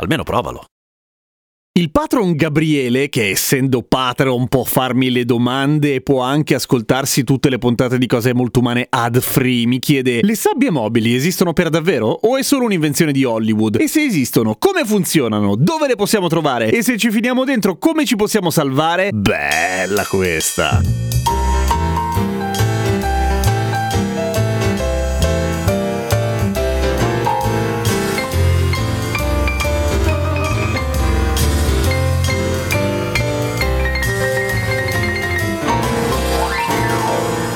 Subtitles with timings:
[0.00, 0.64] Almeno provalo.
[1.72, 7.48] Il patron Gabriele, che essendo patron può farmi le domande e può anche ascoltarsi tutte
[7.48, 11.68] le puntate di cose molto umane ad free, mi chiede: Le sabbie mobili esistono per
[11.68, 12.08] davvero?
[12.08, 13.76] O è solo un'invenzione di Hollywood?
[13.78, 15.54] E se esistono, come funzionano?
[15.54, 16.72] Dove le possiamo trovare?
[16.72, 19.10] E se ci finiamo dentro, come ci possiamo salvare?
[19.12, 21.09] Bella questa!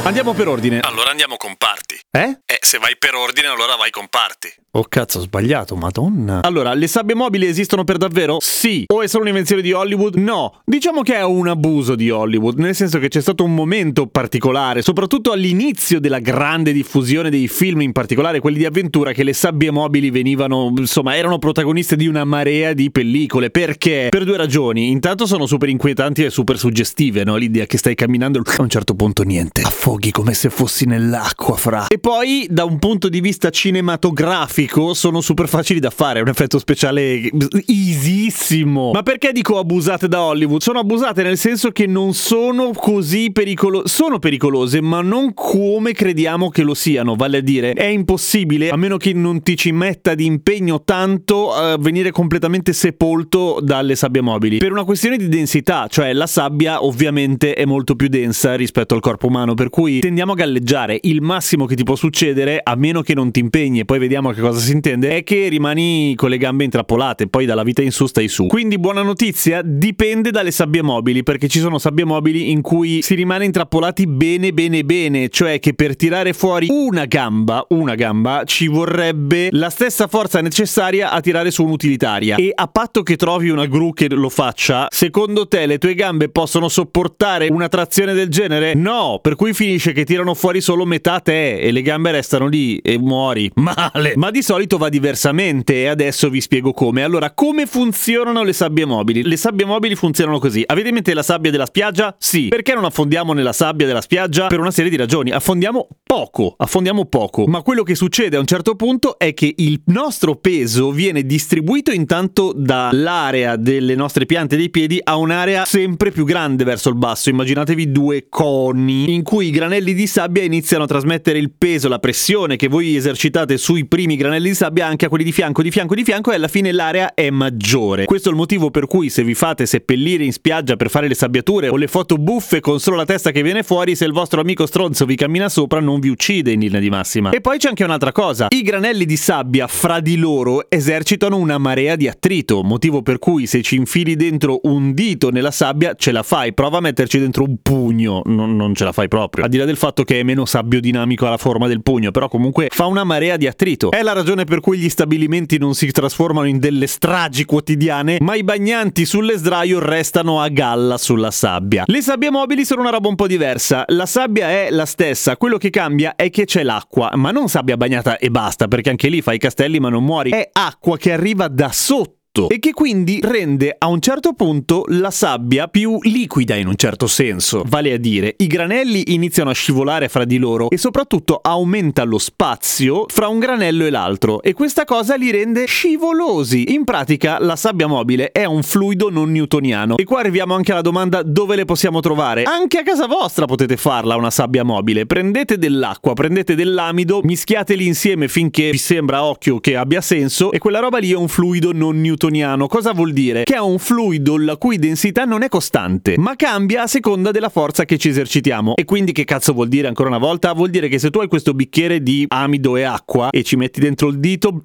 [0.04, 0.80] Andiamo per ordine.
[0.80, 1.98] Allora andiamo con parti.
[2.10, 2.38] Eh?
[2.44, 4.52] Eh, se vai per ordine, allora vai con parti.
[4.72, 6.40] Oh cazzo, ho sbagliato, madonna.
[6.42, 8.36] Allora, le sabbie mobili esistono per davvero?
[8.40, 8.84] Sì.
[8.92, 10.16] O è solo un'invenzione di Hollywood?
[10.16, 10.60] No.
[10.64, 14.82] Diciamo che è un abuso di Hollywood, nel senso che c'è stato un momento particolare,
[14.82, 19.70] soprattutto all'inizio della grande diffusione dei film, in particolare quelli di avventura, che le sabbie
[19.70, 23.48] mobili venivano, insomma, erano protagoniste di una marea di pellicole.
[23.48, 24.08] Perché?
[24.10, 24.90] Per due ragioni.
[24.90, 27.36] Intanto sono super inquietanti e super suggestive, no?
[27.36, 29.62] L'idea che stai camminando a un certo punto niente.
[29.94, 31.86] Affoghi come se fossi nell'acqua, fra.
[31.86, 36.28] E poi, da un punto di vista cinematografico, sono super facili da fare, è un
[36.28, 37.30] effetto speciale
[37.66, 38.90] easissimo.
[38.90, 40.62] Ma perché dico abusate da Hollywood?
[40.62, 46.48] Sono abusate nel senso che non sono così pericolose, sono pericolose, ma non come crediamo
[46.48, 50.16] che lo siano, vale a dire, è impossibile, a meno che non ti ci metta
[50.16, 54.58] di impegno tanto, a venire completamente sepolto dalle sabbie mobili.
[54.58, 59.00] Per una questione di densità, cioè la sabbia ovviamente è molto più densa rispetto al
[59.00, 60.98] corpo umano, per cui tendiamo a galleggiare.
[61.02, 64.30] Il massimo che ti può succedere, a meno che non ti impegni, e poi vediamo
[64.30, 67.92] che cosa si intende, è che rimani con le gambe intrappolate, poi dalla vita in
[67.92, 68.46] su stai su.
[68.46, 73.14] Quindi buona notizia, dipende dalle sabbie mobili, perché ci sono sabbie mobili in cui si
[73.14, 78.66] rimane intrappolati bene bene bene, cioè che per tirare fuori una gamba, una gamba, ci
[78.66, 82.36] vorrebbe la stessa forza necessaria a tirare su un'utilitaria.
[82.36, 86.28] E a patto che trovi una gru che lo faccia, secondo te le tue gambe
[86.28, 88.74] possono sopportare una trazione del genere?
[88.74, 92.78] No, per cui finisce che tirano fuori solo metà te e le gambe restano lì
[92.78, 93.50] e muori.
[93.54, 94.14] Male.
[94.16, 97.02] Ma di solito va diversamente e adesso vi spiego come.
[97.02, 99.22] Allora, come funzionano le sabbie mobili?
[99.22, 100.62] Le sabbie mobili funzionano così.
[100.66, 102.14] Avete in mente la sabbia della spiaggia?
[102.18, 102.48] Sì.
[102.48, 104.46] Perché non affondiamo nella sabbia della spiaggia?
[104.46, 105.30] Per una serie di ragioni.
[105.30, 107.46] Affondiamo poco, affondiamo poco.
[107.46, 111.90] Ma quello che succede a un certo punto è che il nostro peso viene distribuito
[111.90, 117.30] intanto dall'area delle nostre piante dei piedi a un'area sempre più grande verso il basso.
[117.30, 121.98] Immaginatevi due coni in cui i granelli di sabbia iniziano a trasmettere il peso, la
[121.98, 125.70] pressione che voi esercitate sui primi granelli di sabbia anche a quelli di fianco, di
[125.70, 128.04] fianco, di fianco e alla fine l'area è maggiore.
[128.04, 131.14] Questo è il motivo per cui se vi fate seppellire in spiaggia per fare le
[131.14, 134.42] sabbiature o le foto buffe con solo la testa che viene fuori, se il vostro
[134.42, 137.30] amico stronzo vi cammina sopra non vi uccide in linea di massima.
[137.30, 138.48] E poi c'è anche un'altra cosa.
[138.50, 143.46] I granelli di sabbia fra di loro esercitano una marea di attrito, motivo per cui
[143.46, 147.44] se ci infili dentro un dito nella sabbia ce la fai, prova a metterci dentro
[147.44, 149.44] un pugno, non, non ce la fai proprio.
[149.44, 152.68] Al di là del fatto che è meno sabbiodinamico alla forma del pugno, però comunque
[152.70, 153.92] fa una marea di attrito.
[153.92, 158.34] È la ragione per cui gli stabilimenti non si trasformano in delle stragi quotidiane, ma
[158.34, 161.84] i bagnanti sulle sdraio restano a galla sulla sabbia.
[161.86, 163.84] Le sabbie mobili sono una roba un po' diversa.
[163.88, 167.76] La sabbia è la stessa, quello che cambia è che c'è l'acqua, ma non sabbia
[167.76, 170.30] bagnata e basta, perché anche lì fai i castelli ma non muori.
[170.30, 175.12] È acqua che arriva da sotto e che quindi rende a un certo punto la
[175.12, 177.62] sabbia più liquida in un certo senso.
[177.64, 182.18] Vale a dire, i granelli iniziano a scivolare fra di loro e soprattutto aumenta lo
[182.18, 186.72] spazio fra un granello e l'altro e questa cosa li rende scivolosi.
[186.72, 190.80] In pratica la sabbia mobile è un fluido non newtoniano e qua arriviamo anche alla
[190.80, 192.42] domanda dove le possiamo trovare.
[192.42, 195.06] Anche a casa vostra potete farla una sabbia mobile.
[195.06, 200.58] Prendete dell'acqua, prendete dell'amido, mischiateli insieme finché vi sembra a occhio che abbia senso e
[200.58, 202.66] quella roba lì è un fluido non newtoniano newtoniano.
[202.66, 203.44] Cosa vuol dire?
[203.44, 207.48] Che è un fluido la cui densità non è costante, ma cambia a seconda della
[207.48, 208.74] forza che ci esercitiamo.
[208.76, 210.52] E quindi che cazzo vuol dire ancora una volta?
[210.52, 213.80] Vuol dire che se tu hai questo bicchiere di amido e acqua e ci metti
[213.80, 214.60] dentro il dito,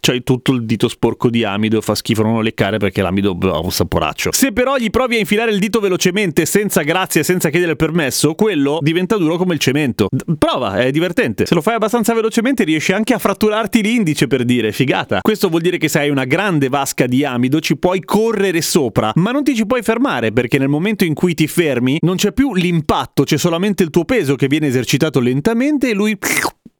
[0.00, 3.70] c'hai tutto il dito sporco di amido, fa schifo non leccare perché l'amido ha un
[3.70, 4.30] saporaccio.
[4.32, 8.78] Se però gli provi a infilare il dito velocemente, senza grazia, senza chiedere permesso, quello
[8.80, 10.08] diventa duro come il cemento.
[10.10, 11.46] D- prova, è divertente.
[11.46, 15.20] Se lo fai abbastanza velocemente riesci anche a fratturarti l'indice per dire, figata.
[15.20, 18.60] Questo vuol dire che se hai una grande vasca vasca di amido ci puoi correre
[18.60, 22.16] sopra, ma non ti ci puoi fermare perché nel momento in cui ti fermi non
[22.16, 26.16] c'è più l'impatto, c'è solamente il tuo peso che viene esercitato lentamente e lui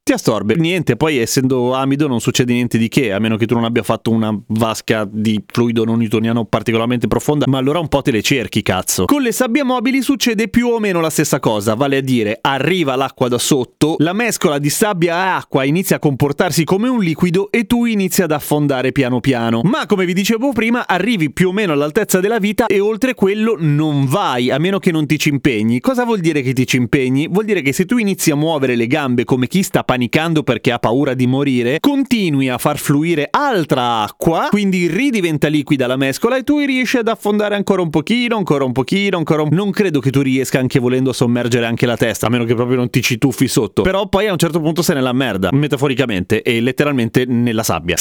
[0.04, 0.56] ti assorbe.
[0.56, 3.84] Niente, poi essendo amido non succede niente di che, a meno che tu non abbia
[3.84, 8.20] fatto una vasca di fluido non newtoniano particolarmente profonda, ma allora un po' te le
[8.20, 9.04] cerchi, cazzo.
[9.04, 12.96] Con le sabbie mobili succede più o meno la stessa cosa, vale a dire, arriva
[12.96, 17.48] l'acqua da sotto, la mescola di sabbia e acqua inizia a comportarsi come un liquido
[17.52, 19.60] e tu inizi ad affondare piano piano.
[19.62, 23.54] Ma come vi dicevo prima, arrivi più o meno all'altezza della vita e oltre quello
[23.56, 25.78] non vai, a meno che non ti ci impegni.
[25.78, 27.28] Cosa vuol dire che ti ci impegni?
[27.28, 30.72] Vuol dire che se tu inizi a muovere le gambe come chi sta panicando perché
[30.72, 36.38] ha paura di morire, continui a far fluire altra acqua, quindi ridiventa liquida la mescola
[36.38, 39.50] e tu riesci ad affondare ancora un pochino, ancora un pochino, ancora un...
[39.52, 42.54] Non credo che tu riesca anche volendo a sommergere anche la testa, a meno che
[42.54, 43.82] proprio non ti ci tuffi sotto.
[43.82, 47.96] Però poi a un certo punto sei nella merda, metaforicamente e letteralmente nella sabbia.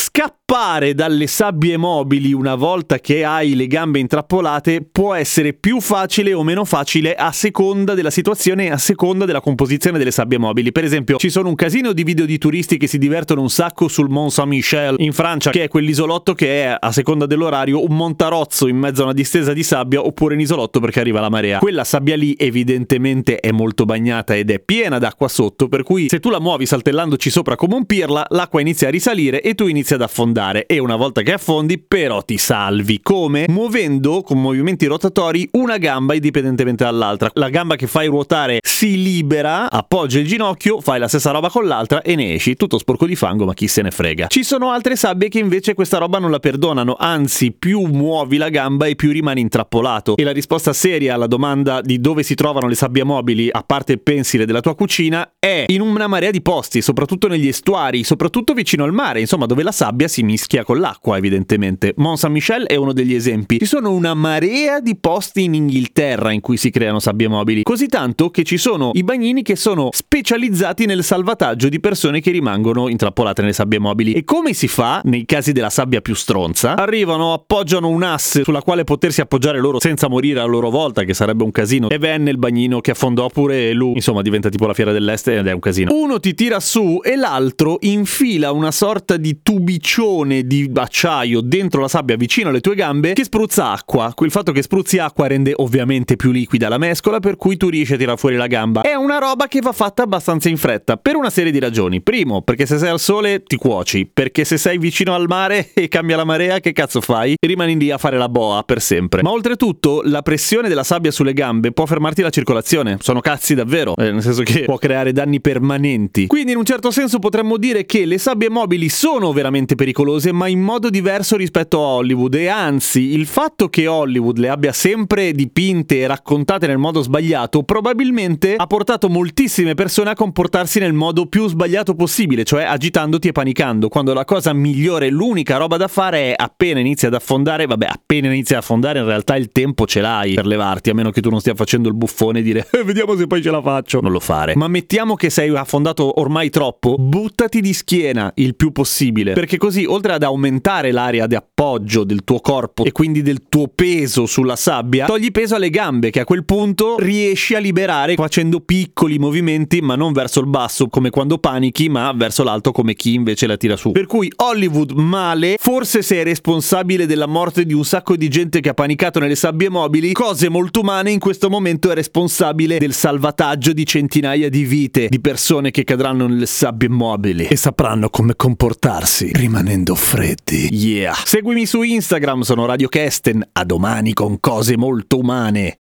[0.51, 6.33] Scappare dalle sabbie mobili una volta che hai le gambe intrappolate può essere più facile
[6.33, 10.73] o meno facile a seconda della situazione e a seconda della composizione delle sabbie mobili.
[10.73, 13.87] Per esempio, ci sono un casino di video di turisti che si divertono un sacco
[13.87, 18.67] sul Mont Saint-Michel in Francia, che è quell'isolotto che è, a seconda dell'orario, un montarozzo
[18.67, 21.59] in mezzo a una distesa di sabbia oppure un isolotto perché arriva la marea.
[21.59, 26.19] Quella sabbia lì evidentemente è molto bagnata ed è piena d'acqua sotto, per cui se
[26.19, 29.93] tu la muovi saltellandoci sopra come un pirla, l'acqua inizia a risalire e tu inizi
[29.93, 32.99] ad affondare e una volta che affondi però ti salvi.
[33.01, 33.45] Come?
[33.47, 37.29] Muovendo con movimenti rotatori una gamba indipendentemente dall'altra.
[37.33, 41.67] La gamba che fai ruotare si libera, appoggia il ginocchio, fai la stessa roba con
[41.67, 44.25] l'altra e ne esci tutto sporco di fango, ma chi se ne frega.
[44.25, 48.49] Ci sono altre sabbie che invece questa roba non la perdonano, anzi più muovi la
[48.49, 50.17] gamba e più rimani intrappolato.
[50.17, 53.91] E la risposta seria alla domanda di dove si trovano le sabbie mobili, a parte
[53.91, 58.53] il pensile della tua cucina, è in una marea di posti, soprattutto negli estuari, soprattutto
[58.53, 61.93] vicino al mare, insomma dove la sabbia si mischia con l'acqua evidentemente.
[61.97, 63.59] Mont Saint-Michel è uno degli esempi.
[63.59, 67.85] Ci sono una marea di posti in Inghilterra in cui si creano sabbie mobili, così
[67.85, 72.87] tanto che ci sono i bagnini che sono specializzati nel salvataggio di persone che rimangono
[72.87, 74.13] intrappolate nelle sabbie mobili.
[74.13, 76.75] E come si fa nei casi della sabbia più stronza?
[76.75, 81.13] Arrivano, appoggiano un asse sulla quale potersi appoggiare loro senza morire a loro volta, che
[81.13, 83.93] sarebbe un casino, e venne il bagnino che affondò pure lui.
[83.95, 85.93] Insomma, diventa tipo la fiera dell'est ed è un casino.
[85.93, 91.87] Uno ti tira su e l'altro infila una sorta di tubiccione di acciaio dentro la
[91.87, 94.11] sabbia vicino alle tue gambe che spruzza acqua.
[94.15, 97.93] Quel fatto che spruzzi acqua rende ovviamente più liquida la mescola, per cui tu riesci
[97.93, 98.60] a tirare fuori la gamba.
[98.81, 102.01] È una roba che va fatta abbastanza in fretta, per una serie di ragioni.
[102.01, 105.87] Primo, perché se sei al sole ti cuoci, perché se sei vicino al mare e
[105.87, 107.35] cambia la marea, che cazzo fai?
[107.39, 109.23] Rimani lì a fare la boa per sempre.
[109.23, 112.97] Ma oltretutto, la pressione della sabbia sulle gambe può fermarti la circolazione.
[112.99, 116.27] Sono cazzi davvero, eh, nel senso che può creare danni permanenti.
[116.27, 120.47] Quindi in un certo senso potremmo dire che le sabbie mobili sono veramente pericolose, ma
[120.47, 125.31] in modo diverso rispetto a Hollywood e anzi, il fatto che Hollywood le abbia sempre
[125.31, 131.25] dipinte e raccontate nel modo sbagliato probabilmente ha portato moltissime persone a comportarsi nel modo
[131.25, 136.31] più sbagliato possibile, cioè agitandoti e panicando, quando la cosa migliore, l'unica roba da fare
[136.31, 140.01] è appena inizia ad affondare, vabbè, appena inizia ad affondare in realtà il tempo ce
[140.01, 142.83] l'hai per levarti, a meno che tu non stia facendo il buffone e dire eh,
[142.83, 143.99] vediamo se poi ce la faccio.
[144.01, 144.55] Non lo fare.
[144.55, 149.85] Ma mettiamo che sei affondato ormai troppo, buttati di schiena il più possibile, perché così
[149.85, 154.55] oltre ad aumentare l'area di appoggio del tuo corpo e quindi del tuo peso sulla
[154.55, 159.81] sabbia, togli peso alle gambe che a quel punto riesci a liberare facendo piccoli movimenti,
[159.81, 163.55] ma non verso il basso come quando panichi, ma verso l'alto come chi invece la
[163.55, 163.91] tira su.
[163.91, 168.69] Per cui Hollywood male, forse sei responsabile della morte di un sacco di gente che
[168.69, 173.73] ha panicato nelle sabbie mobili, cose molto umane in questo momento è responsabile del salvataggio
[173.73, 179.31] di centinaia di vite di persone che cadranno nelle sabbie mobili e sapranno come comportarsi
[179.33, 180.73] rimanendo freddi.
[180.73, 181.13] Yeah.
[181.25, 185.80] Seguimi su Instagram, sono Radio Kesten, a domani con cose molto umane.